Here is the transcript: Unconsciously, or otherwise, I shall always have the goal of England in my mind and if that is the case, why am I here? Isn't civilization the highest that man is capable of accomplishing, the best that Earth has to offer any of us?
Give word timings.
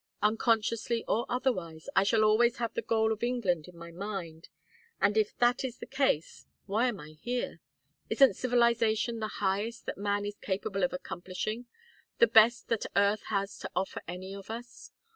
Unconsciously, 0.23 1.05
or 1.07 1.27
otherwise, 1.29 1.87
I 1.95 2.01
shall 2.01 2.23
always 2.23 2.55
have 2.57 2.73
the 2.73 2.81
goal 2.81 3.11
of 3.11 3.21
England 3.21 3.67
in 3.67 3.77
my 3.77 3.91
mind 3.91 4.49
and 4.99 5.15
if 5.15 5.37
that 5.37 5.63
is 5.63 5.77
the 5.77 5.85
case, 5.85 6.47
why 6.65 6.87
am 6.87 6.99
I 6.99 7.17
here? 7.21 7.61
Isn't 8.09 8.35
civilization 8.35 9.19
the 9.19 9.27
highest 9.27 9.85
that 9.85 9.99
man 9.99 10.25
is 10.25 10.39
capable 10.39 10.83
of 10.83 10.91
accomplishing, 10.91 11.67
the 12.17 12.25
best 12.25 12.67
that 12.69 12.87
Earth 12.95 13.21
has 13.27 13.59
to 13.59 13.69
offer 13.75 14.01
any 14.07 14.33
of 14.33 14.49
us? 14.49 14.91